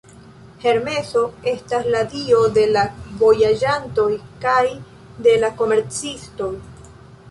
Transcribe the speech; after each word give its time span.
Hermeso 0.69 1.21
estas 1.51 1.85
la 1.97 2.01
dio 2.15 2.41
de 2.57 2.65
la 2.71 2.87
vojaĝantoj 3.21 4.09
kaj 4.47 4.67
de 5.29 5.41
la 5.47 5.57
komercistoj. 5.63 6.55